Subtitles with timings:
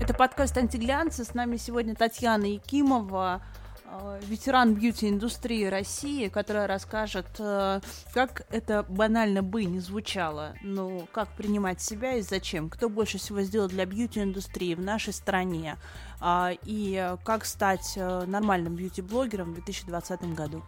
[0.00, 1.26] Это подкаст «Антиглянцы».
[1.26, 3.42] С нами сегодня Татьяна Якимова,
[3.84, 7.80] э, ветеран бьюти-индустрии России, которая расскажет, э,
[8.14, 13.42] как это банально бы не звучало, но как принимать себя и зачем, кто больше всего
[13.42, 15.76] сделал для бьюти-индустрии в нашей стране,
[16.18, 20.62] а, и как стать э, нормальным бьюти-блогером в 2020 году.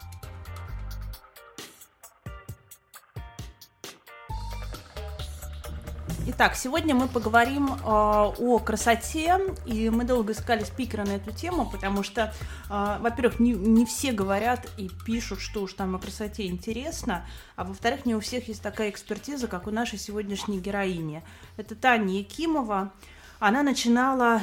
[6.25, 11.68] Итак, сегодня мы поговорим э, о красоте, и мы долго искали спикера на эту тему,
[11.68, 12.32] потому что,
[12.71, 17.64] э, во-первых, не, не все говорят и пишут, что уж там о красоте интересно, а
[17.64, 21.25] во-вторых, не у всех есть такая экспертиза, как у нашей сегодняшней героини.
[21.57, 22.93] Это Таня Якимова.
[23.41, 24.43] Она начинала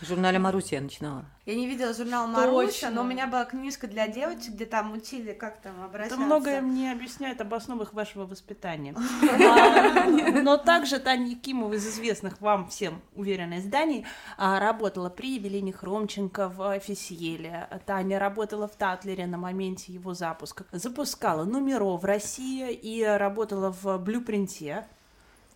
[0.00, 1.24] в журнале Маруси я начинала.
[1.46, 5.32] Я не видела журнал Маруся, но у меня была книжка для девочек, где там учили,
[5.32, 6.16] как там обращаться.
[6.16, 8.94] Это многое мне объясняет об основах вашего воспитания.
[10.42, 16.48] Но также Таня Якимова из известных вам всем, уверенно, изданий а, работала при Евелине Хромченко
[16.48, 17.68] в Офисиеле.
[17.84, 20.64] Таня работала в Татлере на моменте его запуска.
[20.72, 24.86] Запускала номеров в России и работала в Блюпринте.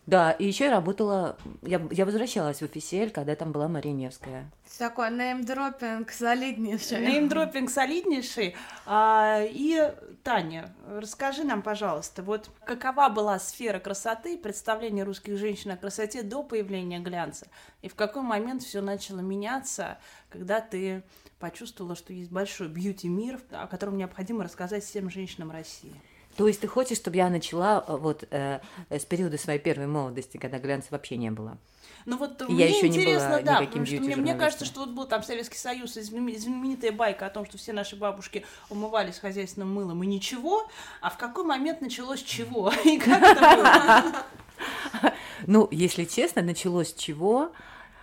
[0.06, 4.50] Да, и еще я работала, я, я возвращалась в офисель, когда там была Мария Невская.
[4.78, 7.00] Такой неймдропинг солиднейший.
[7.00, 8.54] Неймдропинг солиднейший.
[8.84, 15.76] А, и, Таня, расскажи нам, пожалуйста, вот какова была сфера красоты, представление русских женщин о
[15.78, 17.46] красоте до появления глянца?
[17.80, 21.02] И в какой момент все начало меняться, когда ты
[21.38, 25.94] почувствовала, что есть большой бьюти-мир, о котором необходимо рассказать всем женщинам России?
[26.36, 30.36] То есть ты хочешь, чтобы я начала э, вот э, с периода своей первой молодости,
[30.36, 31.58] когда глянца вообще не было?
[32.06, 34.80] Ну вот я мне еще интересно, не была да, потому что мне, мне кажется, что
[34.80, 39.72] вот был там Советский Союз, знаменитая байка о том, что все наши бабушки умывались хозяйственным
[39.72, 40.68] мылом и ничего,
[41.00, 42.72] а в какой момент началось чего?
[42.84, 45.12] И как это было?
[45.46, 47.52] Ну, если честно, началось чего?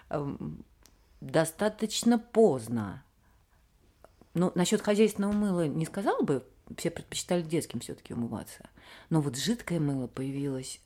[0.10, 0.64] Эм,
[1.22, 3.04] достаточно поздно.
[4.36, 6.46] Ну, насчет хозяйственного мыла не сказала бы,
[6.78, 8.70] все предпочитали детским все-таки умываться.
[9.10, 10.80] Но вот жидкое мыло появилось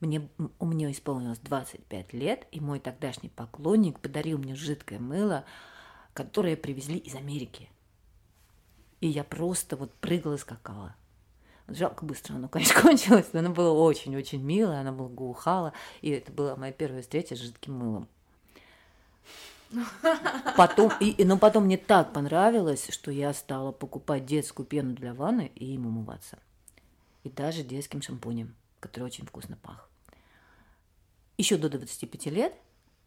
[0.00, 0.28] мне,
[0.58, 5.44] у меня исполнилось 25 лет, и мой тогдашний поклонник подарил мне жидкое мыло,
[6.12, 7.68] которое привезли из Америки.
[9.00, 10.96] И я просто вот прыгала и скакала.
[11.68, 16.56] Жалко быстро оно, конечно, кончилось, но оно было очень-очень мило, оно благоухало, и это была
[16.56, 18.08] моя первая встреча с жидким мылом.
[20.56, 25.50] Потом, и, но потом мне так понравилось, что я стала покупать детскую пену для ванны
[25.54, 26.38] и им умываться.
[27.24, 29.88] И даже детским шампунем, который очень вкусно пах.
[31.38, 32.54] Еще до 25 лет,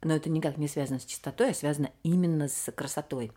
[0.02, 3.32] но это никак не связано с чистотой, а связано именно с красотой.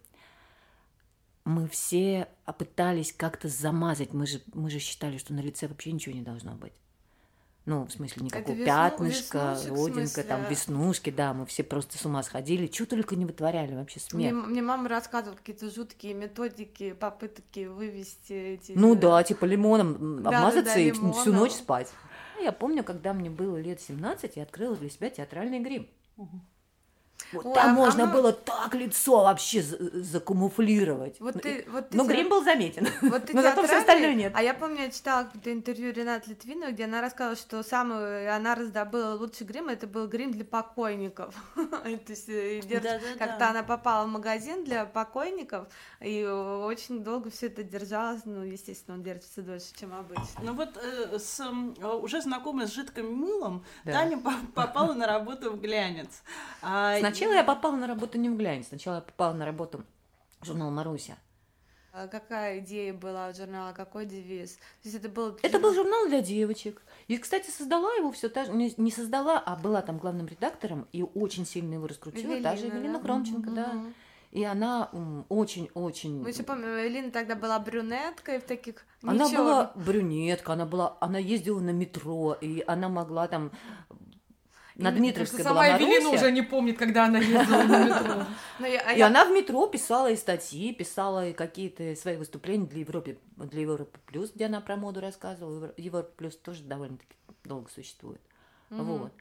[1.46, 6.16] Мы все пытались как-то замазать, мы же, мы же считали, что на лице вообще ничего
[6.16, 6.74] не должно быть.
[7.70, 12.24] Ну, в смысле, никакого весну, пятнышка, родинка, там, веснушки, да, мы все просто с ума
[12.24, 14.34] сходили, что только не вытворяли, вообще смех.
[14.34, 18.72] Мне, мне мама рассказывала какие-то жуткие методики, попытки вывести эти...
[18.72, 21.14] Ну да, типа лимоном да, обмазаться да, да, и лимоном.
[21.14, 21.90] всю ночь спать.
[22.42, 25.88] Я помню, когда мне было лет 17, я открыла для себя театральный грим.
[26.18, 26.42] Угу.
[27.32, 28.14] Вот Ой, там а можно оно...
[28.14, 31.20] было так лицо вообще закамуфлировать.
[31.20, 32.88] Вот ты, вот ты Но грим был заметен.
[33.02, 34.34] Вот ты Но зато все остальное нет.
[34.36, 38.56] А я помню, я читала какое-то интервью Ренат Литвинова, где она рассказывала, что самый она
[38.56, 41.36] раздобыла лучший грим, это был грим для покойников.
[41.56, 42.62] То есть э,
[43.18, 45.68] как-то она попала в магазин для покойников,
[46.02, 48.22] и очень долго все это держалось.
[48.26, 50.42] Ну, естественно, он держится дольше, чем обычно.
[50.42, 51.42] Ну вот э, с
[52.02, 54.20] уже знакомой с жидким мылом Таня
[54.56, 56.24] попала на работу в глянец.
[57.10, 59.84] Сначала я попала на работу не в глянец, сначала я попала на работу
[60.40, 61.18] в журнал Маруся.
[61.92, 64.54] А какая идея была у журнала, какой девиз?
[64.54, 65.38] То есть это был...
[65.42, 66.82] Это был журнал для девочек.
[67.08, 71.04] И, кстати, создала его все та же, не создала, а была там главным редактором и
[71.04, 72.34] очень сильно его раскрутила.
[72.34, 73.04] Эвелина, та же Евелина да?
[73.04, 73.86] Хромченко, да.
[74.32, 74.92] И она
[75.30, 76.22] очень-очень...
[76.22, 78.86] Мы еще помним, Эвелина тогда была брюнеткой в таких...
[79.02, 79.44] Она Ничего.
[79.44, 83.52] была брюнетка, она была, она ездила на метро, и она могла там
[84.80, 88.26] на Дмитровской была Сама Эвелина уже не помнит, когда она ездила на метро.
[88.60, 93.18] А и она в метро писала и статьи, писала и какие-то свои выступления для Европы,
[93.38, 95.74] для Европы Плюс, где она про моду рассказывала.
[95.78, 98.22] Европа Плюс тоже довольно-таки долго существует.
[98.70, 99.12] Вот.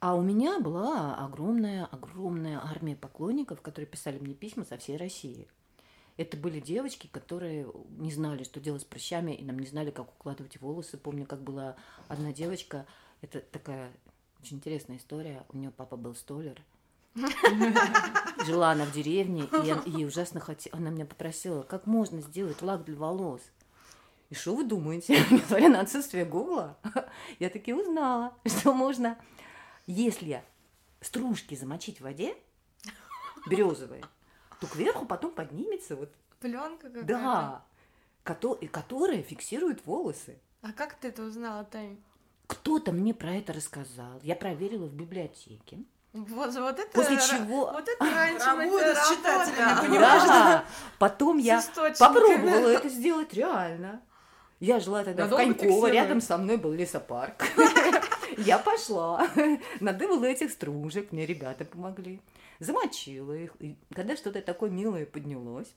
[0.00, 5.48] А у меня была огромная, огромная армия поклонников, которые писали мне письма со всей России.
[6.16, 10.08] Это были девочки, которые не знали, что делать с прыщами, и нам не знали, как
[10.08, 10.96] укладывать волосы.
[10.98, 11.76] Помню, как была
[12.08, 12.86] одна девочка,
[13.22, 13.90] это такая
[14.40, 15.44] очень интересная история.
[15.48, 16.62] У нее папа был столер.
[18.46, 20.76] Жила она в деревне, и ей ужасно хотела.
[20.76, 23.42] Она меня попросила, как можно сделать лак для волос.
[24.30, 25.24] И что вы думаете?
[25.30, 26.76] Несмотря на отсутствие Гугла,
[27.38, 29.18] я таки узнала, что можно,
[29.86, 30.42] если
[31.00, 32.36] стружки замочить в воде,
[33.48, 34.04] березовая,
[34.60, 36.12] то кверху потом поднимется вот...
[36.40, 37.06] Пленка какая-то?
[37.06, 37.64] Да,
[38.22, 40.38] которая фиксирует волосы.
[40.60, 41.98] А как ты это узнала, Тань?
[42.48, 44.18] Кто-то мне про это рассказал.
[44.22, 45.78] Я проверила в библиотеке.
[46.14, 47.70] Вот, вот это, После чего...
[47.70, 50.22] Вот это раньше Работа с читателями, понимаешь?
[50.26, 50.64] Да.
[50.98, 51.62] Потом я
[51.98, 54.02] попробовала это сделать реально.
[54.60, 57.44] Я жила тогда в Коньково, рядом со мной был лесопарк.
[58.38, 59.28] Я пошла,
[59.80, 62.20] надыбала этих стружек, мне ребята помогли.
[62.58, 63.52] Замочила их.
[63.60, 65.72] И когда что-то такое милое поднялось,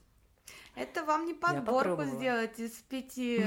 [0.74, 3.44] это вам не подборку сделать из пяти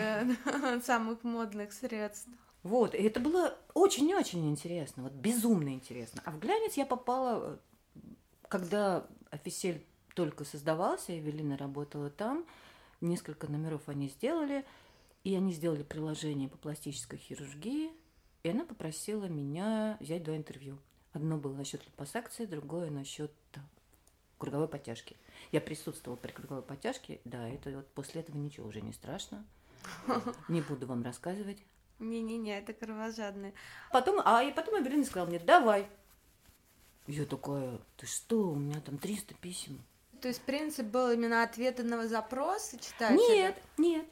[0.83, 2.29] самых модных средств.
[2.65, 6.23] Вот, и это было очень-очень интересно, вот безумно интересно.
[6.25, 7.59] А в глянец я попала,
[7.93, 7.99] э,
[8.47, 9.85] когда офисель
[10.15, 12.43] только создавался, Эвелина работала там,
[13.01, 14.65] несколько номеров они сделали,
[15.23, 17.91] и они сделали приложение по пластической хирургии,
[18.41, 20.79] и она попросила меня взять два интервью.
[21.13, 23.31] Одно было насчет липосакции, другое насчет
[24.39, 25.17] круговой подтяжки.
[25.51, 29.45] Я присутствовала при круговой подтяжке, да, это вот после этого ничего уже не страшно.
[30.49, 31.59] Не буду вам рассказывать.
[31.99, 33.53] Не-не-не, это кровожадные.
[33.91, 35.87] Потом, а и потом Эвелина сказала мне, давай.
[37.07, 39.81] Я такая, ты что, у меня там 300 писем.
[40.21, 43.11] То есть принцип был именно ответы на запросы читать?
[43.11, 44.05] Нет, нет.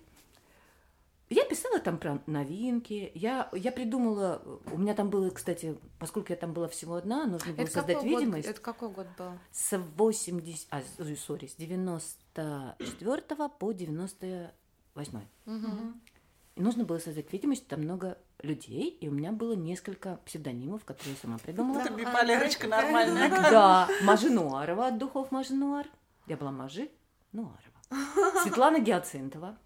[1.29, 6.35] Я писала там про новинки, я, я придумала, у меня там было, кстати, поскольку я
[6.35, 8.45] там была всего одна, нужно было это создать видимость.
[8.45, 9.31] Год, это какой год был?
[9.51, 10.83] С 80, а,
[11.15, 15.21] сори, с 94 по 98.
[15.47, 15.93] Угу.
[16.55, 21.15] И нужно было создать видимость, там много людей, и у меня было несколько псевдонимов, которые
[21.15, 21.79] я сама придумала.
[21.79, 23.29] Это биполярочка нормальная.
[23.29, 25.87] Да, Мажи Нуарова от духов Мажи Нуар.
[26.27, 26.89] Я была Мажи
[27.31, 27.57] Нуарова.
[28.43, 29.57] Светлана Гиацинтова.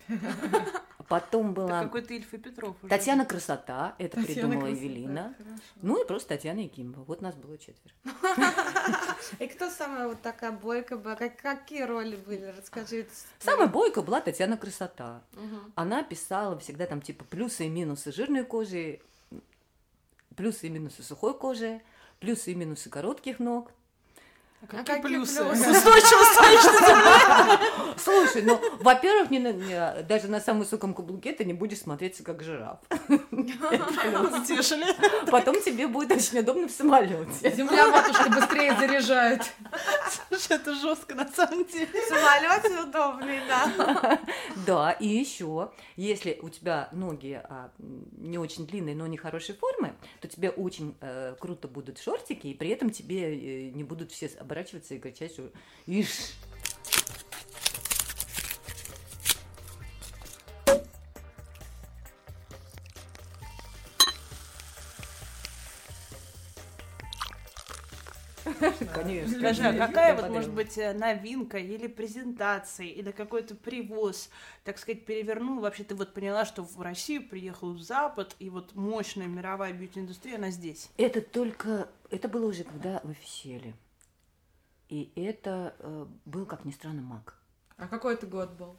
[1.10, 1.84] Потом была...
[1.84, 2.90] какой-то Ильфа Петров уже.
[2.90, 5.36] Татьяна Красота, это Татьяна придумала красота, Евелина.
[5.38, 5.62] Хорошо.
[5.82, 7.04] Ну и просто Татьяна Якимова.
[7.06, 7.96] Вот нас было четверо.
[9.40, 11.16] И кто самая вот такая бойка была?
[11.16, 12.54] Какие роли были?
[12.58, 13.08] Расскажи.
[13.40, 15.22] Самая бойка была Татьяна Красота.
[15.76, 19.00] Она писала всегда там типа плюсы и минусы жирной кожи,
[20.36, 21.82] плюсы и минусы сухой кожи,
[22.20, 23.72] плюсы и минусы коротких ног,
[24.60, 25.44] а какие, а какие плюсы?
[25.44, 25.70] плюсы?
[25.70, 31.80] Устойчивость солнечной Слушай, ну, во-первых, не, не, даже на самом высоком каблуке ты не будешь
[31.80, 32.80] смотреться как жираф.
[32.90, 34.86] Утешили.
[35.30, 37.52] Потом тебе будет очень удобно в самолете.
[37.56, 39.42] Земля матушка быстрее заряжает.
[40.30, 41.88] Слушай, это жестко на самом деле.
[41.88, 44.20] В самолете удобнее, да.
[44.66, 49.94] Да, и еще, если у тебя ноги а, не очень длинные, но не хорошей формы,
[50.20, 54.30] то тебе очень э, круто будут шортики, и при этом тебе э, не будут все
[54.48, 55.52] оборачиваться и кричать, что
[55.86, 56.34] «Ишь!»
[68.94, 69.38] Конечно.
[69.38, 74.30] Скажи, а какая вот может быть э, новинка или презентация, или какой-то привоз,
[74.64, 75.60] так сказать, перевернул?
[75.60, 80.38] Вообще ты вот поняла, что в Россию приехал в Запад, и вот мощная мировая бьюти-индустрия,
[80.38, 80.90] она здесь.
[80.98, 83.74] Это только, это было уже когда в официале.
[84.90, 87.36] И это э, был, как ни странно, маг.
[87.78, 88.76] А какой это год был?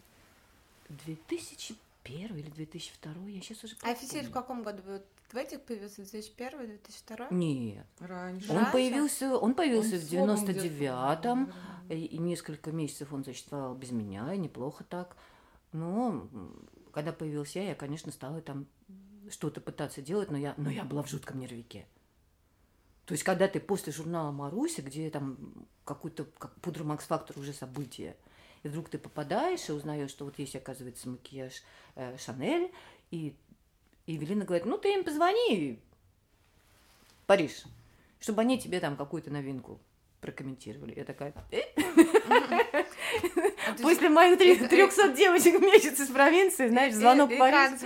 [0.88, 5.00] 2001 или 2002, я сейчас уже А офицер в каком году был?
[5.30, 7.86] В этих появился 2001 2002 Нет.
[8.00, 8.50] Раньше.
[8.50, 11.52] Он появился, он появился он в 99-м,
[11.90, 15.16] и, и несколько месяцев он существовал без меня, и неплохо так.
[15.72, 16.28] Но
[16.92, 18.66] когда появился я, я, конечно, стала там
[19.28, 21.86] что-то пытаться делать, но я, но я была в жутком нервике.
[23.08, 25.38] То есть, когда ты после журнала Маруси, где там
[25.86, 28.14] какой-то как пудра Макс Фактор уже событие,
[28.62, 31.62] и вдруг ты попадаешь и узнаешь, что вот есть, оказывается, макияж
[31.94, 32.70] э, Шанель,
[33.10, 33.34] и,
[34.04, 35.80] и Евелина говорит, ну ты им позвони,
[37.26, 37.64] Париж,
[38.20, 39.80] чтобы они тебе там какую-то новинку
[40.20, 40.92] прокомментировали.
[40.94, 41.62] Я такая, «Э?»
[43.68, 44.38] а После моих
[44.68, 47.80] 300 девочек в месяц из провинции, знаешь, звонок в Париж.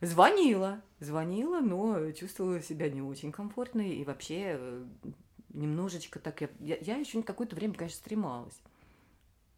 [0.00, 4.84] Звонила, звонила, но чувствовала себя не очень комфортно и вообще э,
[5.50, 6.40] немножечко так...
[6.42, 8.60] Я, я, я еще какое-то время, конечно, стремалась.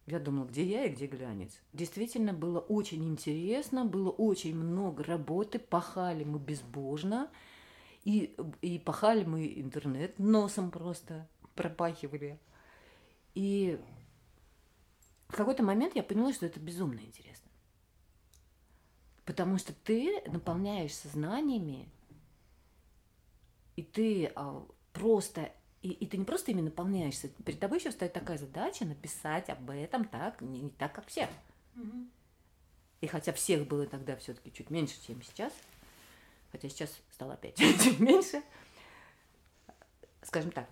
[0.07, 1.61] Я думала, где я и где глянец.
[1.73, 7.31] Действительно, было очень интересно, было очень много работы, пахали мы безбожно,
[8.05, 12.39] и, и пахали мы интернет носом просто пропахивали.
[13.35, 13.79] И
[15.29, 17.48] в какой-то момент я поняла, что это безумно интересно.
[19.29, 21.87] Потому что ты наполняешься знаниями,
[23.77, 28.15] и ты а, просто и, и ты не просто ими наполняешься, перед тобой еще стоит
[28.15, 31.29] такая задача написать об этом так, не, не так, как все.
[31.77, 32.07] Угу.
[33.03, 35.53] И хотя всех было тогда все-таки чуть меньше, чем сейчас,
[36.51, 38.43] хотя сейчас стало опять чуть меньше,
[40.23, 40.71] скажем так,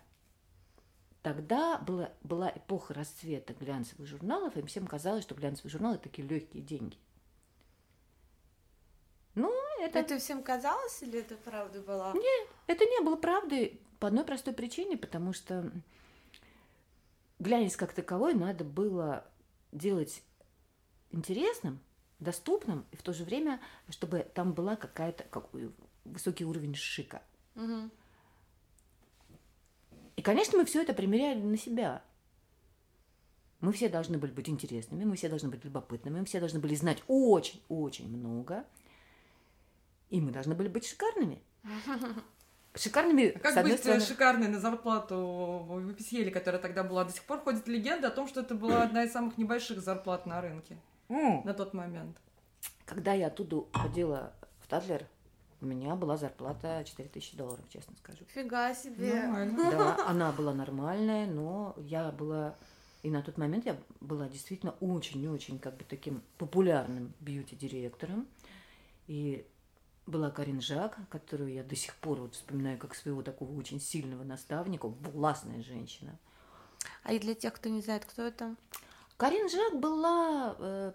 [1.20, 6.62] тогда была, была эпоха расцвета глянцевых журналов, и всем казалось, что глянцевые журналы такие легкие
[6.62, 6.96] деньги.
[9.86, 9.98] Это...
[10.00, 12.12] Это всем казалось или это правда была?
[12.12, 15.70] Нет, это не было правдой по одной простой причине, потому что
[17.38, 19.24] глянец как таковой надо было
[19.72, 20.22] делать
[21.10, 21.80] интересным,
[22.18, 25.72] доступным, и в то же время, чтобы там была какая-то какой,
[26.04, 27.22] высокий уровень шика.
[27.54, 27.90] Угу.
[30.16, 32.02] И, конечно, мы все это примеряли на себя.
[33.60, 36.74] Мы все должны были быть интересными, мы все должны быть любопытными, мы все должны были
[36.74, 38.66] знать очень-очень много,
[40.10, 41.42] и мы должны были быть шикарными.
[42.74, 44.00] Шикарными, а как с одной быть стороны...
[44.04, 47.04] шикарной на зарплату в Эписьеле, которая тогда была?
[47.04, 50.26] До сих пор ходит легенда о том, что это была одна из самых небольших зарплат
[50.26, 50.76] на рынке
[51.08, 52.18] на тот момент.
[52.84, 55.06] Когда я оттуда ходила в Тадлер,
[55.60, 58.24] у меня была зарплата 4000 долларов, честно скажу.
[58.28, 59.22] Фига себе.
[59.22, 59.70] Нормально.
[59.70, 62.56] Да, она была нормальная, но я была...
[63.02, 68.26] И на тот момент я была действительно очень-очень как бы таким популярным бьюти-директором.
[69.06, 69.46] И
[70.06, 74.24] была Карин Жак, которую я до сих пор вот вспоминаю как своего такого очень сильного
[74.24, 76.18] наставника, властная женщина.
[77.02, 78.56] А и для тех, кто не знает, кто это?
[79.16, 80.92] Карин Жак была, э,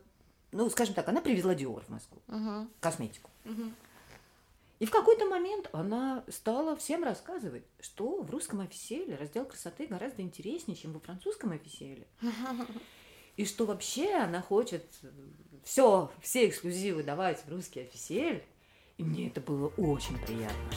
[0.51, 2.67] ну, скажем так, она привезла Диор в Москву, Угу.
[2.79, 3.29] косметику.
[3.45, 3.71] Угу.
[4.79, 10.23] И в какой-то момент она стала всем рассказывать, что в русском офиселе раздел красоты гораздо
[10.23, 12.07] интереснее, чем во французском офиселе.
[13.37, 14.83] И что вообще она хочет
[15.63, 18.43] все, все эксклюзивы давать в русский офисель.
[19.01, 20.69] И мне это было очень приятно.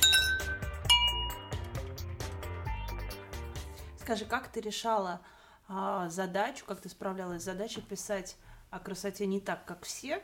[4.01, 5.21] Скажи, как ты решала
[5.69, 8.39] а, задачу, как ты справлялась с задачей писать
[8.71, 10.23] о красоте не так, как все,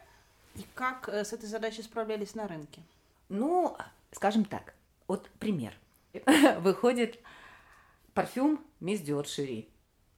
[0.54, 2.80] и как э, с этой задачей справлялись на рынке?
[3.28, 3.76] Ну,
[4.12, 4.72] скажем так,
[5.06, 5.74] вот пример.
[6.60, 7.20] Выходит
[8.14, 9.68] парфюм Мисс Диор Шири,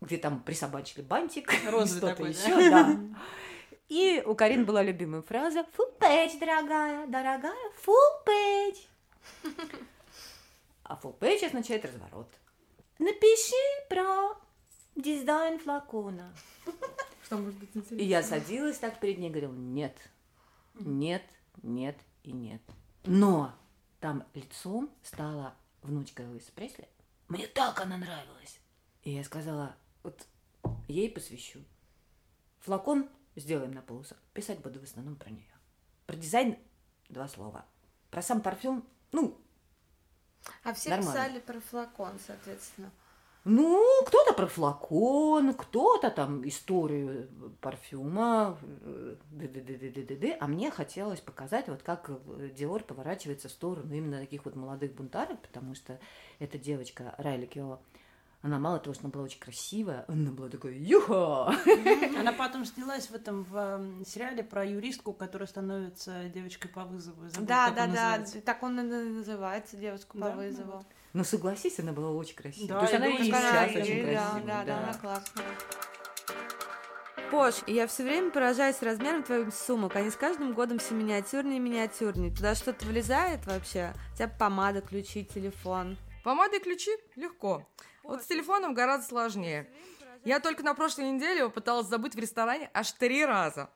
[0.00, 2.96] где там присобачили бантик, Розовый что-то еще, да.
[3.92, 8.78] И у Карин была любимая фраза «Full page, дорогая, дорогая, full page».
[10.84, 12.26] А full page означает разворот.
[12.98, 13.52] Напиши
[13.90, 14.34] про
[14.96, 16.34] дизайн флакона.
[17.26, 18.02] Что может быть И интересно?
[18.02, 19.94] я садилась так перед ней и говорила, нет,
[20.74, 21.24] нет,
[21.62, 22.62] нет и нет.
[23.04, 23.52] Но
[24.00, 26.88] там лицом стала внучка Элвиса Пресли.
[27.28, 28.58] Мне так она нравилась.
[29.02, 30.26] И я сказала, вот
[30.88, 31.60] ей посвящу.
[32.60, 33.06] Флакон
[33.36, 34.18] сделаем на полусах.
[34.34, 35.52] Писать буду в основном про нее.
[36.06, 36.56] Про дизайн
[37.08, 37.64] два слова.
[38.10, 39.38] Про сам парфюм, ну,
[40.64, 41.12] А все Нормально.
[41.12, 42.90] писали про флакон, соответственно.
[43.44, 47.28] Ну, кто-то про флакон, кто-то там историю
[47.60, 50.36] парфюма, э, д-д-д-д-д-д.
[50.38, 54.94] а мне хотелось показать, вот как э, Диор поворачивается в сторону именно таких вот молодых
[54.94, 55.98] бунтарок, потому что
[56.38, 57.80] эта девочка Райли Кио,
[58.42, 61.54] она мало того, что она была очень красивая, она была такая юха!
[62.18, 67.28] Она потом снялась в этом в эм, сериале про юристку, которая становится девочкой по вызову.
[67.28, 67.86] Забыла, да, да, да.
[67.86, 68.40] называется.
[68.40, 69.76] Так он и называется
[70.08, 70.84] по Да, вызову.
[71.12, 72.68] Ну, согласись, она была очень красивая.
[72.68, 74.14] Да, То есть она думаю, и сейчас и- очень да, красивая.
[74.14, 74.78] да, да, да.
[74.82, 75.44] она классная.
[77.30, 79.94] Пош, я все время поражаюсь размером твоих сумок.
[79.96, 82.34] Они с каждым годом все миниатюрнее и миниатюрнее.
[82.34, 83.94] Туда что-то влезает вообще?
[84.12, 85.96] У тебя помада, ключи, телефон.
[86.24, 86.90] Помада и ключи?
[87.16, 87.66] Легко.
[88.02, 89.70] Вот с телефоном гораздо сложнее.
[90.24, 93.70] Я только на прошлой неделе пыталась забыть в ресторане аж три раза.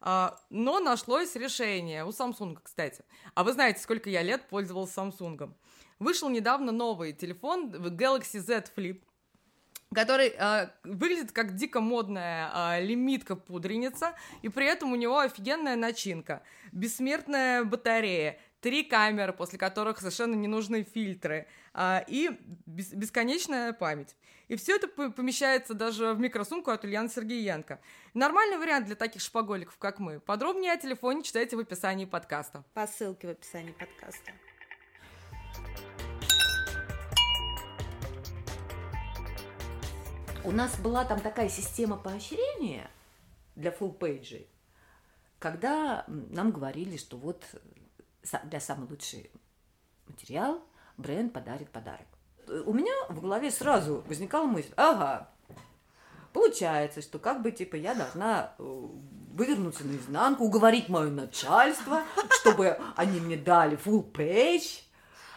[0.00, 3.04] А, но нашлось решение у Samsung, кстати.
[3.34, 5.52] А вы знаете, сколько я лет пользовалась Samsung?
[5.98, 9.00] Вышел недавно новый телефон Galaxy Z Flip,
[9.94, 16.42] который а, выглядит как дико модная а, лимитка-пудреница, и при этом у него офигенная начинка,
[16.72, 22.30] бессмертная батарея, три камеры, после которых совершенно не нужны фильтры, а, и
[22.66, 24.16] бес- бесконечная память.
[24.48, 27.80] И все это по- помещается даже в микросумку от Ульяны Сергеенко.
[28.14, 30.20] Нормальный вариант для таких шпаголиков, как мы.
[30.20, 32.64] Подробнее о телефоне читайте в описании подкаста.
[32.74, 34.32] По ссылке в описании подкаста.
[40.44, 42.90] У нас была там такая система поощрения
[43.54, 44.48] для фулл-пейджей,
[45.38, 47.44] когда нам говорили, что вот
[48.44, 49.30] для самый лучший
[50.08, 50.60] материал
[50.96, 52.06] бренд подарит подарок.
[52.66, 55.30] У меня в голове сразу возникала мысль, ага,
[56.32, 58.62] получается, что как бы типа я должна э,
[59.32, 62.02] вывернуться наизнанку, уговорить мое начальство,
[62.40, 64.82] чтобы они мне дали full page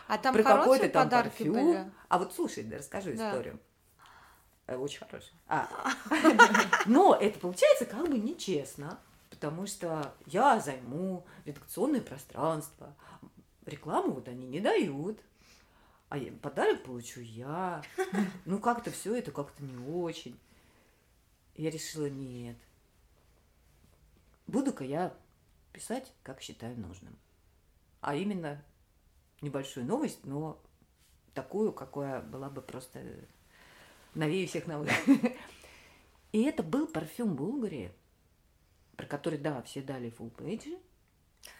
[0.08, 1.54] А там про какой-то там подарки парфюм.
[1.54, 1.92] были?
[2.10, 3.30] А вот слушай, да, расскажу Да.
[3.30, 3.60] историю.
[4.68, 5.34] Э, Очень хорошая.
[5.48, 5.70] А.
[6.86, 12.96] Но это получается как бы нечестно, потому что я займу редакционное пространство.
[13.66, 15.20] Рекламу вот они не дают.
[16.10, 17.84] а подарок получу я.
[18.46, 20.40] Ну, как-то все это как-то не очень.
[21.56, 22.58] Я решила, нет.
[24.48, 25.16] Буду-ка я
[25.74, 27.18] писать, как считаю нужным.
[28.02, 28.64] А именно
[29.42, 30.62] небольшую новость, но
[31.34, 33.02] такую, какая была бы просто
[34.16, 34.90] новее всех новых.
[36.32, 37.94] И это был парфюм Булгари,
[38.98, 40.78] про который, да, все дали full page,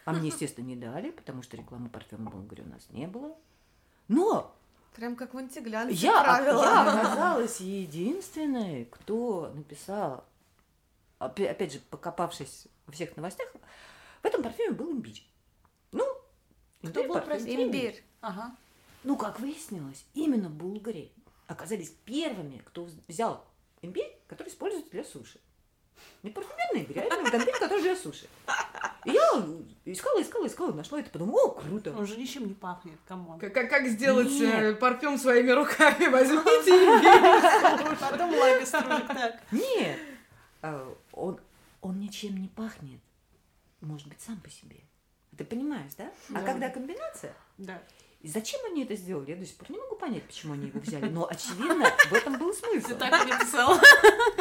[0.04, 3.36] а мне, естественно, не дали, потому что рекламы парфюма Булгари у нас не было.
[4.08, 4.54] Но
[4.94, 6.62] Прям как в антиглянце я, правила.
[6.62, 10.24] я оказалась единственной, кто написал,
[11.20, 13.48] опя- опять же, покопавшись во всех новостях,
[14.22, 15.22] в этом парфюме был имбирь.
[15.92, 16.04] Ну,
[16.80, 17.54] Кто имбирь, был, парфюм, прости?
[17.62, 18.02] Имбирь.
[18.22, 18.56] Ага.
[19.04, 21.12] Ну, как выяснилось, именно Булгари
[21.46, 23.44] оказались первыми, кто взял
[23.82, 25.40] имбирь, который используют для суши.
[26.22, 28.28] Не парфюмерный имбирь, а именно имбирь, который для суши.
[29.04, 29.46] И я
[29.84, 31.94] искала, искала, искала, нашла это, подумала, о, круто.
[31.96, 33.38] Он же ничем не пахнет, come on.
[33.38, 34.62] Как, как, как сделать Нет.
[34.62, 36.08] э, парфюм своими руками?
[36.08, 37.96] Возьмите имбирь.
[38.00, 39.42] Потом лага строит так.
[39.52, 39.98] Нет,
[40.62, 41.40] а, он,
[41.80, 43.00] он ничем не пахнет.
[43.80, 44.80] Может быть, сам по себе.
[45.38, 46.10] Ты понимаешь, да?
[46.30, 46.42] А Да.
[46.42, 47.80] когда комбинация, Да.
[48.26, 50.80] И зачем они это сделали, я до сих пор не могу понять, почему они его
[50.80, 51.08] взяли.
[51.08, 52.88] Но, очевидно, в этом был смысл.
[52.88, 53.80] Ты так написала.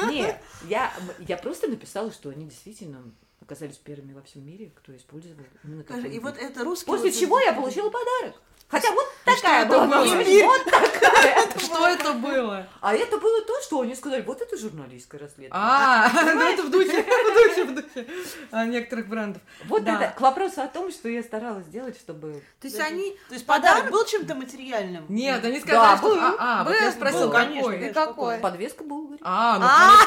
[0.10, 3.04] Нет, я, я просто написала, что они действительно
[3.40, 6.88] оказались первыми во всем мире, кто использовал именно такой И вот это русский...
[6.88, 8.42] После вот чего я получила подарок.
[8.70, 11.36] Хотя вот такая была вот такая.
[11.58, 12.68] Что это было?
[12.82, 15.52] А это было то, что они сказали, вот это журналистское расследование.
[15.52, 18.08] А, ну это в духе, в духе, в духе
[18.52, 19.42] а, некоторых брендов.
[19.66, 19.96] Вот Да.
[19.96, 22.44] это к вопросу о том, что я старалась сделать, чтобы...
[22.62, 23.12] То есть они...
[23.30, 25.06] То есть подарок был чем-то материальным?
[25.10, 26.08] Нет, они сказали, что...
[26.10, 26.18] был.
[26.20, 27.94] А, а, вот я Был, спросила, был, конечно, какой?
[27.94, 28.38] Какой?
[28.38, 29.20] Подвеска Булгари.
[29.24, 29.58] А,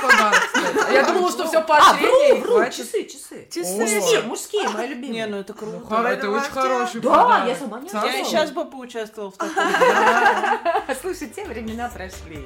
[0.01, 0.93] ну подарок.
[0.93, 2.77] Я думала, что все А, поощрение вру, и вру, хватит.
[2.77, 3.49] часы, часы.
[3.53, 3.73] Часы.
[3.79, 5.13] Мужские, мужские, мои любимые.
[5.13, 5.95] Не, ну это Ну, круто.
[5.95, 7.89] хоро- это очень хороший Да, я сама не.
[7.89, 10.95] Я сейчас бы поучаствовала в таком.
[11.01, 12.45] Слушай, те времена прошли.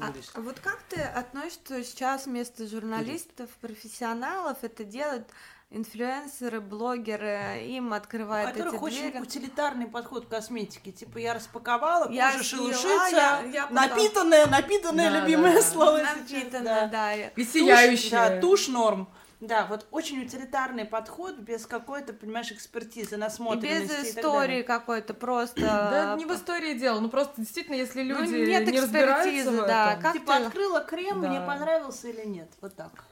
[0.00, 0.10] А,
[0.40, 5.28] вот как ты относишься, сейчас вместо журналистов, профессионалов это делают
[5.70, 9.20] инфлюенсеры, блогеры, им У открывают которых эти очень двери?
[9.20, 10.92] утилитарный подход к косметике.
[10.92, 15.60] Типа я распаковала, Я кожа съела, шелушится, я- я потом- напитанная, напитанная, Да, любимое да,
[15.60, 15.66] да.
[15.66, 15.98] слово.
[15.98, 17.14] Напитанная, да.
[17.14, 18.10] и- И Тушь, сияющая.
[18.30, 19.08] Да, тушь норм.
[19.42, 23.88] Да, вот очень утилитарный подход, без какой-то, понимаешь, экспертизы, И насмотренности.
[23.92, 24.62] без и так истории далее.
[24.62, 25.60] какой-то просто.
[25.60, 29.62] Да не в истории дело, ну просто действительно, если Ну, люди нет не разбираются экспертизы,
[29.62, 30.02] в да, этом.
[30.02, 31.28] как Типа ты- открыла крем, Да.
[31.28, 32.48] мне понравился или нет.
[32.60, 33.04] Вот так.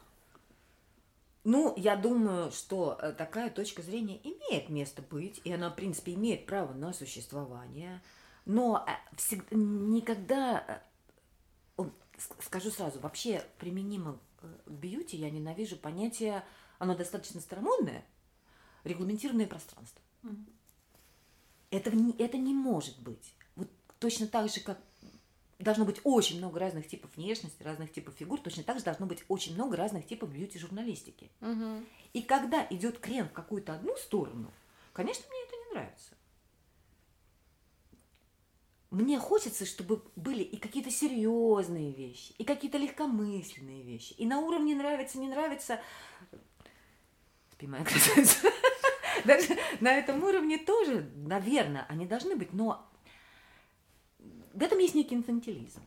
[1.43, 6.13] Ну, я думаю, что э, такая точка зрения имеет место быть, и она, в принципе,
[6.13, 7.99] имеет право на существование.
[8.45, 10.81] Но э, всег- никогда,
[11.77, 11.83] э,
[12.41, 14.17] скажу сразу, вообще применимо
[14.65, 16.43] бьюти я ненавижу понятие,
[16.79, 18.05] оно достаточно старомодное,
[18.83, 20.01] регламентированное пространство.
[20.23, 20.47] Мгм.
[21.69, 23.33] Это, это не может быть.
[23.55, 24.79] Вот точно так же, как
[25.59, 29.23] должно быть очень много разных типов внешности, разных типов фигур, точно так же должно быть
[29.27, 31.31] очень много разных типов бьюти-журналистики.
[31.39, 31.85] Мгм.
[32.13, 34.51] И когда идет крем в какую-то одну сторону,
[34.93, 36.15] конечно, мне это не нравится.
[38.91, 44.13] Мне хочется, чтобы были и какие-то серьезные вещи, и какие-то легкомысленные вещи.
[44.17, 45.79] И на уровне нравится, не нравится.
[47.53, 48.51] Спи, моя красавица.
[49.25, 52.85] Даже на этом уровне тоже, наверное, они должны быть, но
[54.53, 55.81] в этом есть некий инфантилизм.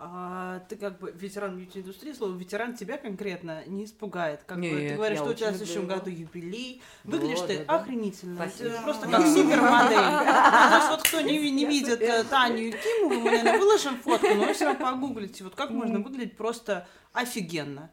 [0.00, 4.44] А ты как бы ветеран бьюти-индустрии, слово ветеран тебя конкретно не испугает.
[4.46, 5.94] Как бы Нет, ты говоришь, что у тебя в следующем его.
[5.96, 6.80] году юбилей.
[7.02, 7.76] Да, Выглядишь ты да, да.
[7.80, 8.36] охренительно.
[8.48, 8.76] Спасибо.
[8.76, 9.16] Ты просто Да.
[9.18, 9.96] как супермодель.
[9.98, 10.24] Ну,
[10.70, 14.44] то есть вот кто не, не видит э, Таню Якимову, мы, наверное, выложим фотку, но
[14.44, 17.90] вы все равно погуглите, вот как можно выглядеть просто офигенно.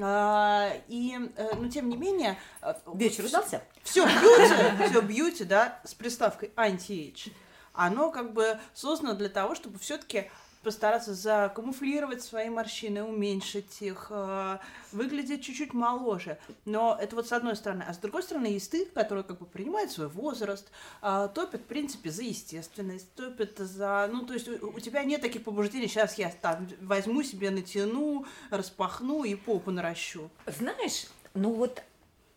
[0.00, 2.38] А, и, э, но тем не менее...
[2.62, 3.64] э, Вечер удался?
[3.82, 7.30] все beauty, все beauty, да, с приставкой anti-age,
[7.72, 10.30] оно как бы создано для того, чтобы все-таки
[10.62, 14.58] постараться закамуфлировать свои морщины, уменьшить их, э,
[14.92, 16.38] выглядеть чуть-чуть моложе.
[16.64, 17.84] Но это вот с одной стороны.
[17.86, 20.70] А с другой стороны есть ты, который как бы принимает свой возраст,
[21.02, 24.08] э, топит, в принципе, за естественность, топит за...
[24.12, 28.26] Ну, то есть у, у тебя нет таких побуждений, сейчас я там возьму себе, натяну,
[28.50, 30.30] распахну и попу наращу.
[30.46, 31.82] Знаешь, ну вот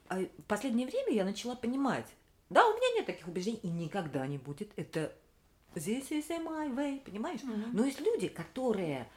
[0.10, 2.06] а, в последнее время я начала понимать,
[2.50, 4.72] да, у меня нет таких убеждений и никогда не будет.
[4.76, 5.14] Это
[5.74, 7.42] this is my way, понимаешь?
[7.44, 9.10] Но есть люди, которые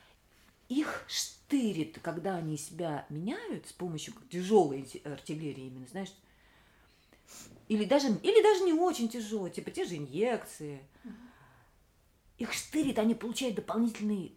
[0.69, 6.13] их штырит, когда они себя меняют с помощью тяжелой артиллерии, именно, знаешь,
[7.69, 10.81] или даже, или даже не очень тяжелой, типа те же инъекции.
[12.39, 14.35] Их штырит, они получают дополнительный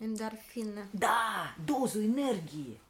[0.00, 0.88] Эндорфины.
[0.92, 2.80] да, дозу энергии.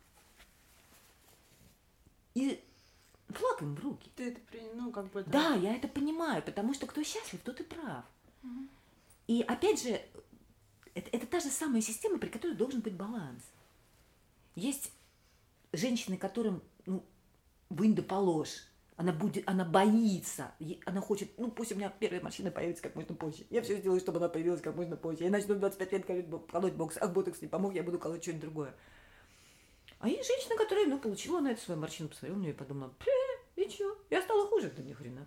[2.35, 2.63] И
[3.29, 4.11] флаг им в руки.
[4.17, 4.41] Ты это
[4.75, 5.23] ну, как бы...
[5.25, 5.51] Да.
[5.51, 8.05] да, я это понимаю, потому что кто счастлив, тот и прав.
[8.45, 8.69] Угу.
[9.27, 10.01] И опять же,
[10.95, 13.43] это, это та же самая система, при которой должен быть баланс.
[14.55, 14.93] Есть
[15.73, 17.05] женщины, которым ну,
[17.69, 20.53] вынь да положь, она будет, она боится,
[20.87, 23.45] она хочет, ну пусть у меня первая морщина появится как можно позже.
[23.51, 25.25] Я все сделаю, чтобы она появилась как можно позже.
[25.25, 28.23] Я начну в 25 лет колоть, колоть бокс, а ботокс не помог, я буду колоть
[28.23, 28.75] что-нибудь другое.
[29.99, 32.95] А есть женщина, которая, ну, получила на это свою морщину, посмотрела на нее и подумала,
[33.57, 33.99] и что?
[34.11, 35.27] Я стала хуже, да ни хрена.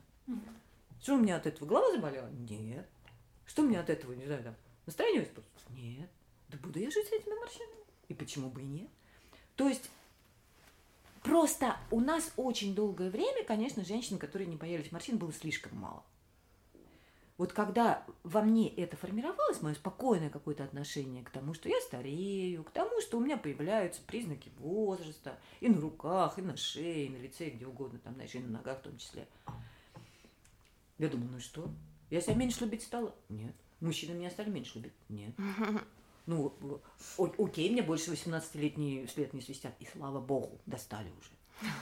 [1.01, 2.29] Что у меня от этого голова заболела?
[2.29, 2.87] Нет.
[3.47, 4.55] Что меня от этого, не знаю, там,
[4.85, 5.63] настроение испортилось?
[5.69, 6.09] Нет.
[6.49, 7.83] Да буду я жить с этими морщинами.
[8.07, 8.89] И почему бы и нет?
[9.55, 9.89] То есть
[11.27, 16.03] Просто у нас очень долгое время, конечно, женщин, которые не боялись морщин, было слишком мало.
[17.37, 22.63] Вот когда во мне это формировалось, мое спокойное какое-то отношение к тому, что я старею,
[22.63, 27.09] к тому, что у меня появляются признаки возраста и на руках, и на шее, и
[27.09, 29.27] на лице, и где угодно, там, знаешь, и на ногах в том числе.
[30.97, 31.69] Я думаю, ну что?
[32.09, 33.13] Я себя меньше любить стала?
[33.29, 33.55] Нет.
[33.79, 34.93] Мужчины меня стали меньше любить?
[35.09, 35.33] Нет.
[36.27, 36.53] Ну,
[37.17, 39.73] окей, мне больше 18-летний след не свистят.
[39.79, 41.29] И слава богу, достали уже.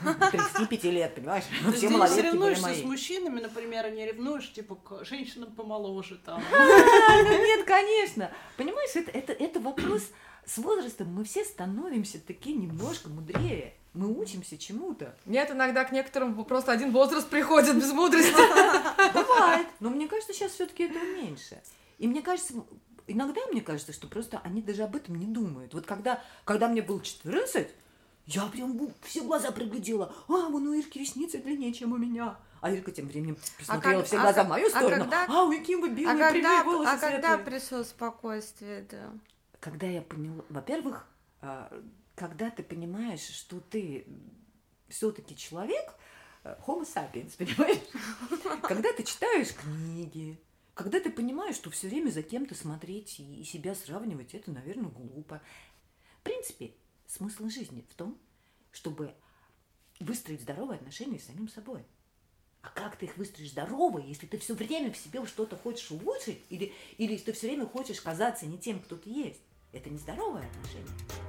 [0.02, 1.44] 35 лет, понимаешь?
[1.74, 6.42] Все ты не соревнуешься с мужчинами, например, не ревнуешь, типа, к женщинам помоложе там.
[6.52, 8.30] Нет, конечно.
[8.56, 10.10] Понимаешь, это, это, это вопрос
[10.46, 11.12] с возрастом.
[11.12, 13.74] Мы все становимся такие немножко мудрее.
[13.92, 15.16] Мы учимся чему-то.
[15.24, 18.32] Нет, иногда к некоторым просто один возраст приходит без мудрости.
[19.14, 19.66] Бывает.
[19.80, 21.62] Но мне кажется, сейчас все-таки этого меньше.
[21.98, 22.52] И мне кажется,
[23.06, 25.72] иногда мне кажется, что просто они даже об этом не думают.
[25.72, 27.68] Вот когда, когда мне было 14,
[28.26, 30.12] я прям все глаза проглядела.
[30.28, 32.36] А, вон у Ирки ресницы длиннее, чем у меня.
[32.60, 34.94] А Ирка тем временем посмотрела а как, все глаза а, в мою а сторону.
[34.94, 39.12] А, когда, а у Якимы белые, а когда, волосы А когда пришло спокойствие, да?
[39.60, 40.44] Когда я поняла...
[40.48, 41.06] Во-первых,
[41.40, 41.70] а,
[42.16, 44.06] когда ты понимаешь, что ты
[44.88, 45.94] все-таки человек,
[46.42, 47.78] э, homo sapiens, понимаешь?
[48.62, 50.40] Когда ты читаешь книги,
[50.74, 55.40] когда ты понимаешь, что все время за кем-то смотреть и себя сравнивать, это, наверное, глупо.
[56.18, 56.74] В принципе,
[57.06, 58.18] смысл жизни в том,
[58.72, 59.14] чтобы
[60.00, 61.84] выстроить здоровые отношения с самим собой.
[62.62, 66.42] А как ты их выстроишь здоровые, если ты все время в себе что-то хочешь улучшить,
[66.50, 69.40] или, или ты все время хочешь казаться не тем, кто ты есть?
[69.72, 71.25] Это не здоровое отношение.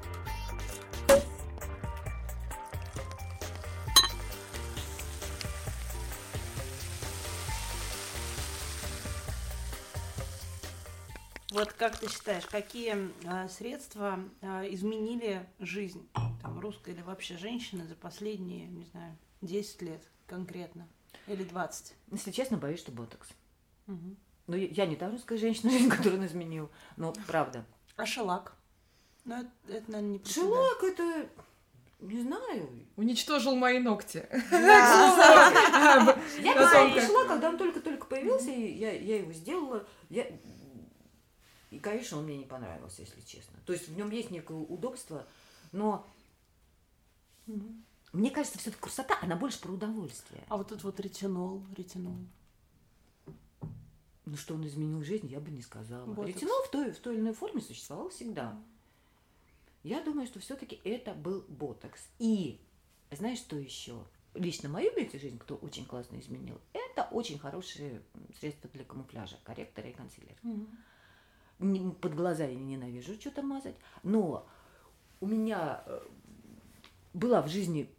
[11.58, 17.88] Вот как ты считаешь, какие а, средства а, изменили жизнь там, русской или вообще женщины
[17.88, 20.88] за последние, не знаю, 10 лет конкретно?
[21.26, 21.96] Или 20?
[22.12, 23.30] Если честно, боюсь, что ботокс.
[23.88, 24.16] Угу.
[24.46, 26.70] Ну, я не та русская женщина, жизнь, которую он изменил.
[26.96, 27.66] Но правда.
[27.96, 28.56] А шелак?
[29.26, 31.28] Ну, это, это наверное, не Шелак это
[32.00, 32.70] не знаю.
[32.96, 34.28] Уничтожил мои ногти.
[34.32, 34.44] Я
[36.94, 39.88] пришла, когда он только-только появился, я его сделала.
[41.70, 43.60] И, конечно, он мне не понравился, если честно.
[43.66, 45.28] То есть в нем есть некое удобство,
[45.72, 46.08] но
[47.46, 47.66] угу.
[48.14, 50.44] мне кажется, все-таки красота, она больше про удовольствие.
[50.48, 52.18] А вот этот вот ретинол, ретинол.
[54.26, 56.06] Ну, что он изменил жизнь, я бы не сказала.
[56.06, 56.28] Ботокс.
[56.28, 58.58] Ретинол в той, в той или иной форме существовал всегда.
[59.84, 62.08] Я думаю, что все-таки это был ботокс.
[62.20, 62.60] И
[63.12, 64.04] знаешь, что еще?
[64.34, 68.02] Лично мою бьюти-жизнь, кто очень классно изменил, это очень хорошее
[68.40, 70.36] средство для камуфляжа, корректора и консилер.
[70.44, 70.68] Угу
[71.60, 74.48] под глаза я ненавижу что-то мазать, но
[75.20, 76.00] у меня э,
[77.14, 77.90] была в жизни,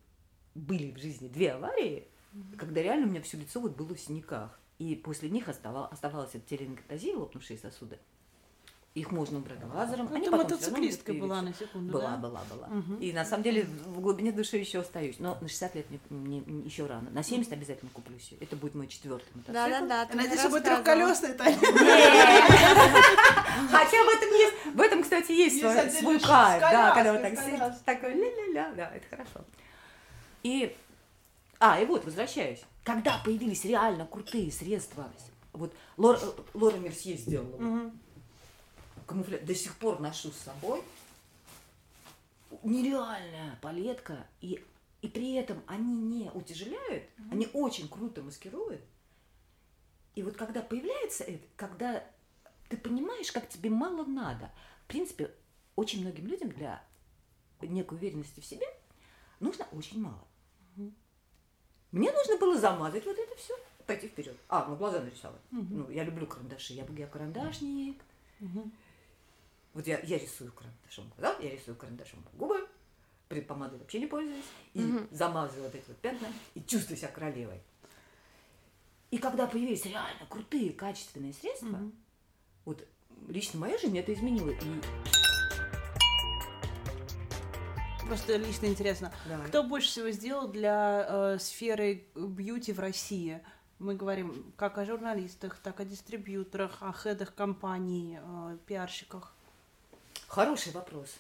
[0.55, 2.57] были в жизни две аварии, mm-hmm.
[2.57, 4.59] когда реально у меня все лицо вот было в синяках.
[4.79, 7.99] И после них оставалось, оставалось от теленготазии, лопнувшие сосуды,
[8.95, 10.09] их можно убрать лазером.
[10.11, 12.17] Ну, Они ты мотоциклистка была на секунду, Была, да?
[12.17, 12.67] была, была.
[12.67, 12.95] Угу.
[13.01, 15.17] И на самом деле в глубине души еще остаюсь.
[15.19, 17.11] Но на 60 лет мне, мне еще рано.
[17.11, 18.39] На 70 обязательно куплю себе.
[18.41, 19.53] Это будет мой четвертый мотоцикл.
[19.53, 20.09] Да, да, да.
[20.15, 21.37] Надеюсь, что будет трехколесный
[23.71, 26.61] Хотя в этом есть, в этом, кстати, есть свой кайф.
[26.61, 28.73] Да, когда вот так сидишь, такой ля-ля-ля.
[28.77, 29.45] Да, это хорошо.
[30.43, 30.75] И,
[31.61, 32.63] а, и вот, возвращаюсь.
[32.85, 35.11] Когда появились реально крутые средства,
[35.53, 36.21] вот Лора,
[36.55, 37.57] Лора Мерсье сделала.
[37.57, 37.93] Угу
[39.09, 40.83] камуфляж до сих пор ношу с собой.
[42.63, 44.27] Нереальная палетка.
[44.41, 44.63] И,
[45.01, 47.33] и при этом они не утяжеляют, mm-hmm.
[47.33, 48.83] они очень круто маскируют.
[50.15, 52.05] И вот когда появляется это, когда
[52.69, 54.51] ты понимаешь, как тебе мало надо.
[54.85, 55.33] В принципе,
[55.77, 56.83] очень многим людям для
[57.63, 58.67] некой уверенности в себе
[59.41, 60.25] нужно очень мало.
[60.77, 60.93] Угу.
[61.93, 63.55] Мне нужно было замазать вот это все,
[63.87, 64.37] пойти вперед.
[64.49, 65.41] А, ну глаза нарисовать.
[65.53, 65.67] Угу.
[65.71, 66.75] Ну, я люблю карандаши.
[66.75, 68.03] Я, я карандашник.
[68.41, 68.71] Угу.
[69.75, 72.67] Вот я, я рисую карандашом глаза, я рисую карандашом губы,
[73.47, 75.09] помадой вообще не пользуюсь, и mm-hmm.
[75.15, 77.61] замазываю вот эти вот пятна, и чувствую себя королевой.
[79.11, 81.93] И когда появились реально крутые, качественные средства, mm-hmm.
[82.65, 82.87] вот
[83.29, 84.51] лично моя жизнь это изменило.
[84.51, 84.57] И...
[88.07, 89.49] Просто лично интересно, Давай.
[89.49, 93.43] кто больше всего сделал для э, сферы бьюти в России?
[93.79, 99.35] Мы говорим как о журналистах, так о дистрибьюторах, о хедах компаний, э, пиарщиках.
[100.29, 101.17] Хороший вопрос.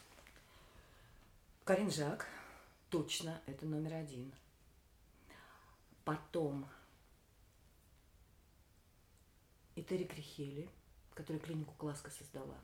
[1.64, 2.26] Карин Жак,
[2.90, 4.30] точно, это номер один.
[6.04, 6.68] Потом
[9.74, 10.68] Этери Крихели,
[11.14, 12.54] которая клинику Класка создала.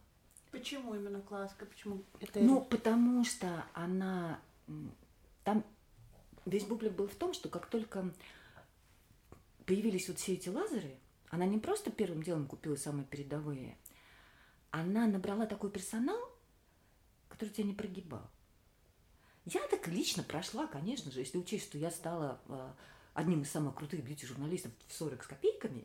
[0.51, 1.65] Почему именно Класка?
[1.65, 2.41] Почему это?
[2.41, 4.39] Ну, потому что она...
[5.45, 5.65] Там
[6.45, 8.13] весь бублик был в том, что как только
[9.65, 10.99] появились вот все эти лазеры,
[11.31, 13.79] она не просто первым делом купила самые передовые,
[14.71, 16.34] она набрала такой персонал,
[17.35, 18.31] который тебя не прогибал.
[19.45, 22.71] Я так лично прошла, конечно же, если учесть, что я стала э,
[23.13, 25.85] одним из самых крутых бьюти-журналистов в 40 с копейками.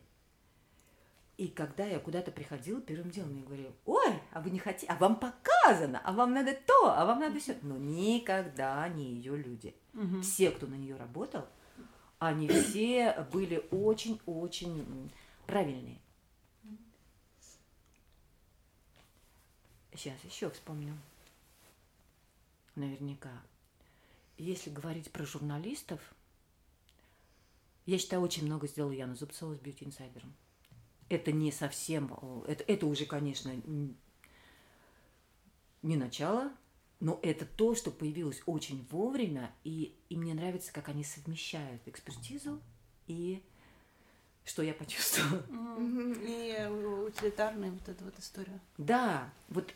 [1.36, 4.96] И когда я куда-то приходила, первым делом я говорила, ой, а вы не хотите, а
[4.96, 7.58] вам показано, а вам надо то, а вам надо все.
[7.62, 9.74] Но никогда не ее люди.
[9.94, 10.20] Угу.
[10.20, 11.46] Все, кто на нее работал,
[12.18, 15.10] они все были очень-очень
[15.46, 16.00] правильные.
[19.94, 20.96] Сейчас еще вспомню.
[22.74, 23.42] Наверняка.
[24.38, 26.00] Если говорить про журналистов,
[27.86, 30.22] я считаю, очень много сделала Яна Зубцова с Beauty Insider.
[31.08, 32.12] Это не совсем,
[32.46, 33.52] это, это уже, конечно,
[35.82, 36.52] не начало,
[37.00, 42.60] но это то, что появилось очень вовремя, и, и мне нравится, как они совмещают экспертизу
[43.06, 43.42] и
[44.44, 45.42] что я почувствовала.
[45.48, 46.66] И
[47.06, 48.60] утилитарная вот эта вот история.
[48.78, 49.72] Да, вот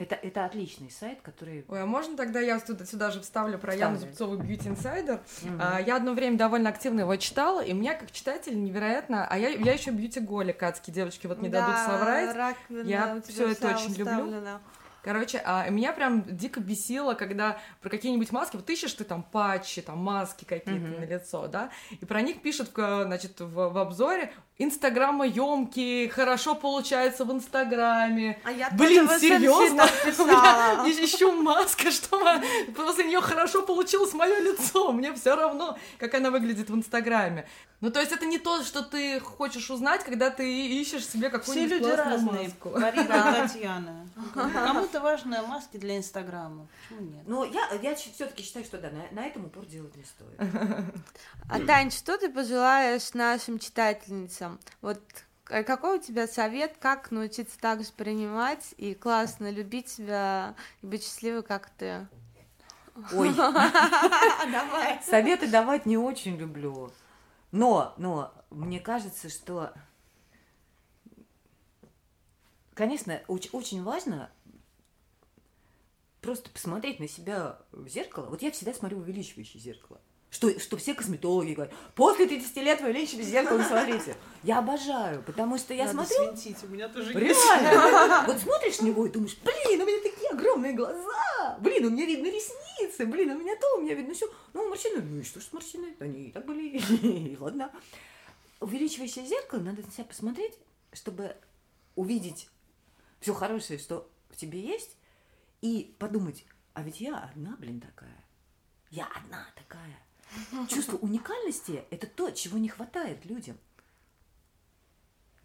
[0.00, 1.64] это, это отличный сайт, который...
[1.68, 3.96] Ой, а можно тогда я сюда, сюда же вставлю про Вставлю.
[3.96, 5.20] Яну Зубцову Beauty Insider?
[5.42, 5.60] Угу.
[5.60, 9.26] А, я одно время довольно активно его читала, и меня как читатель невероятно...
[9.28, 12.34] А я, я еще бьюти-голик, адские девочки вот не да, дадут соврать.
[12.34, 14.60] Раковина, я все это очень люблю.
[15.02, 19.80] Короче, а меня прям дико бесило, когда про какие-нибудь маски, вот ищешь ты там патчи,
[19.80, 21.00] там маски какие-то mm-hmm.
[21.00, 24.30] на лицо, да, и про них пишут, значит, в, в обзоре,
[24.62, 28.38] Инстаграма емкие, хорошо получается в Инстаграме.
[28.44, 29.86] А я Блин, тоже серьезно?
[30.86, 32.42] Ищу маска, чтобы
[32.76, 34.92] после нее хорошо получилось мое лицо.
[34.92, 37.46] Мне все равно, как она выглядит в Инстаграме.
[37.80, 41.70] Ну, то есть это не то, что ты хочешь узнать, когда ты ищешь себе какую-нибудь
[41.70, 42.78] Все люди разные, маску.
[42.78, 43.06] Марина
[43.48, 44.06] Татьяна.
[44.34, 46.68] Кому-то важны маски для Инстаграма.
[46.88, 47.22] Почему нет?
[47.26, 50.38] Ну, я, я все-таки считаю, что да, на, на этом упор делать не стоит.
[51.48, 54.49] А, Тань, что ты пожелаешь нашим читательницам?
[54.56, 54.68] Этом.
[54.80, 55.00] Вот
[55.44, 61.02] какой у тебя совет, как научиться так же принимать и классно любить себя и быть
[61.02, 62.06] счастливой, как ты?
[63.12, 65.02] Ой, давай.
[65.02, 66.92] Советы давать не очень люблю.
[67.50, 69.72] Но, но мне кажется, что,
[72.74, 74.30] конечно, очень, очень важно
[76.20, 78.26] просто посмотреть на себя в зеркало.
[78.26, 82.80] Вот я всегда смотрю в увеличивающее зеркало что, что все косметологи говорят, после 30 лет
[82.80, 84.16] вы лечите зеркало, не смотрите.
[84.44, 86.36] Я обожаю, потому что я Надо смотрю...
[86.36, 88.24] свинтить, у меня тоже Реально.
[88.26, 92.06] Вот смотришь на него и думаешь, блин, у меня такие огромные глаза, блин, у меня
[92.06, 94.32] видно ресницы, блин, у меня то, у меня видно все.
[94.52, 95.96] Ну, морщины, ну и что ж с морщиной?
[95.98, 97.72] Они и так были, ладно.
[98.60, 100.54] Увеличивающее зеркало, надо на себя посмотреть,
[100.92, 101.36] чтобы
[101.96, 102.48] увидеть
[103.20, 104.96] все хорошее, что в тебе есть,
[105.60, 108.24] и подумать, а ведь я одна, блин, такая.
[108.90, 109.98] Я одна такая.
[110.68, 113.56] Чувство уникальности– это то, чего не хватает людям.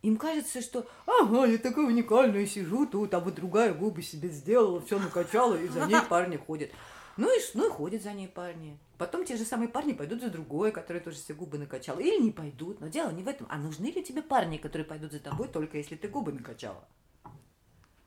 [0.02, 4.80] Им кажется, что ага, я такая уникальная, сижу тут, а вот другая губы себе сделала,
[4.80, 6.70] все накачала, и за ней парни ходят.
[7.18, 8.78] Ну и, ну и ходят за ней парни.
[8.98, 11.98] Потом те же самые парни пойдут за другой, который тоже все губы накачал.
[11.98, 12.82] Или не пойдут.
[12.82, 13.48] Но дело не в этом.
[13.50, 16.88] А нужны ли тебе парни, которые пойдут за тобой, только если ты губы накачала?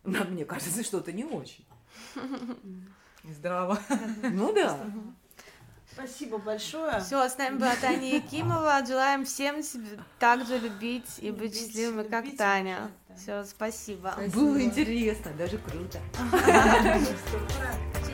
[0.05, 1.67] Мне кажется, что это не очень.
[3.25, 3.79] Здраво.
[4.23, 4.87] Ну да.
[5.99, 7.01] Спасибо большое.
[7.01, 8.85] Все, с нами была Таня Якимова.
[8.87, 12.91] Желаем всем себе также любить и быть счастливыми, как Таня.
[13.17, 14.13] Все, спасибо.
[14.13, 14.37] спасибо.
[14.37, 15.99] Было интересно, даже круто.